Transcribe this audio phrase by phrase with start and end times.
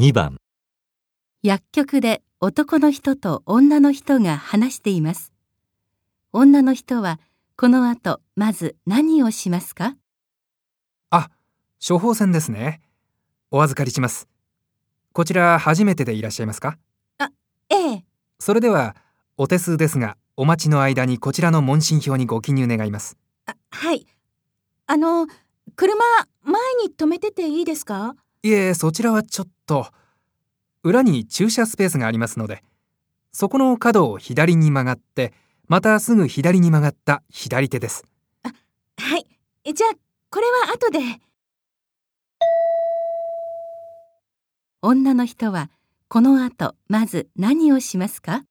[0.00, 0.38] 2番
[1.42, 5.30] 薬局で男の人と女の人が話しています。
[6.32, 7.20] 女の人は
[7.54, 9.96] この後まず何をしますか？
[11.10, 11.28] あ、
[11.86, 12.80] 処方箋ですね。
[13.50, 14.26] お預かりします。
[15.12, 16.78] こちら初めてでいらっしゃいますか？
[17.68, 18.04] ええ、
[18.38, 18.96] それでは、
[19.36, 23.18] お手数ですが、お待ちの間にこちらの問診票にご記入願います。
[23.44, 24.06] あはい。
[24.86, 25.26] あの、
[25.76, 26.02] 車、
[26.42, 28.16] 前に止めてていいですか？
[28.42, 29.86] いえ、そちらはちょっと。
[30.82, 32.62] 裏に駐車スペースがありますので、
[33.32, 35.34] そこの角を左に曲がって、
[35.68, 38.04] またすぐ左に曲がった左手です
[38.42, 38.48] あ。
[38.98, 39.26] はい。
[39.74, 39.94] じゃあ、
[40.30, 41.00] これは後で。
[44.82, 45.70] 女の人は
[46.08, 48.44] この後まず何をしますか？